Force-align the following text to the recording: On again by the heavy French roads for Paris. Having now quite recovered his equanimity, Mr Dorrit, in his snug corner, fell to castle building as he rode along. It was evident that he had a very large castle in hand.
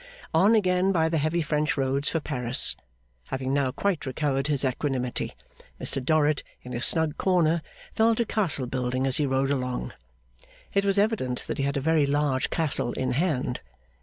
On 0.33 0.55
again 0.55 0.91
by 0.91 1.09
the 1.09 1.19
heavy 1.19 1.43
French 1.43 1.77
roads 1.77 2.09
for 2.09 2.19
Paris. 2.19 2.75
Having 3.27 3.53
now 3.53 3.71
quite 3.71 4.07
recovered 4.07 4.47
his 4.47 4.65
equanimity, 4.65 5.33
Mr 5.79 6.03
Dorrit, 6.03 6.41
in 6.63 6.71
his 6.71 6.85
snug 6.87 7.19
corner, 7.19 7.61
fell 7.93 8.15
to 8.15 8.25
castle 8.25 8.65
building 8.65 9.05
as 9.05 9.17
he 9.17 9.27
rode 9.27 9.51
along. 9.51 9.93
It 10.73 10.85
was 10.85 10.97
evident 10.97 11.41
that 11.41 11.59
he 11.59 11.65
had 11.65 11.77
a 11.77 11.81
very 11.81 12.07
large 12.07 12.49
castle 12.49 12.93
in 12.93 13.11
hand. 13.11 13.61